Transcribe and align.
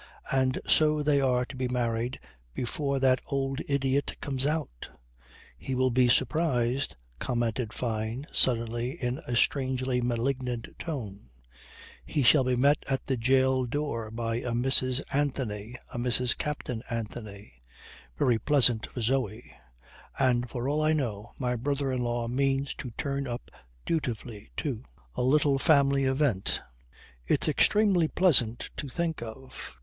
And 0.31 0.59
so 0.67 1.03
they 1.03 1.21
are 1.21 1.45
to 1.45 1.55
be 1.55 1.67
married 1.67 2.19
before 2.55 2.99
that 2.99 3.21
old 3.27 3.61
idiot 3.67 4.15
comes 4.19 4.47
out... 4.47 4.89
He 5.59 5.75
will 5.75 5.91
be 5.91 6.09
surprised," 6.09 6.95
commented 7.19 7.71
Fyne 7.71 8.25
suddenly 8.33 8.93
in 8.99 9.19
a 9.27 9.35
strangely 9.35 10.01
malignant 10.01 10.69
tone. 10.79 11.29
"He 12.03 12.23
shall 12.23 12.43
be 12.43 12.55
met 12.55 12.83
at 12.89 13.05
the 13.05 13.15
jail 13.15 13.67
door 13.67 14.09
by 14.09 14.37
a 14.37 14.53
Mrs. 14.53 15.03
Anthony, 15.13 15.75
a 15.93 15.99
Mrs. 15.99 16.35
Captain 16.35 16.81
Anthony. 16.89 17.61
Very 18.17 18.39
pleasant 18.39 18.87
for 18.89 19.01
Zoe. 19.01 19.53
And 20.17 20.49
for 20.49 20.67
all 20.67 20.81
I 20.81 20.93
know, 20.93 21.33
my 21.37 21.55
brother 21.55 21.91
in 21.91 21.99
law 21.99 22.27
means 22.27 22.73
to 22.79 22.89
turn 22.97 23.27
up 23.27 23.51
dutifully 23.85 24.49
too. 24.57 24.83
A 25.13 25.21
little 25.21 25.59
family 25.59 26.05
event. 26.05 26.59
It's 27.27 27.47
extremely 27.47 28.07
pleasant 28.07 28.71
to 28.77 28.89
think 28.89 29.21
of. 29.21 29.77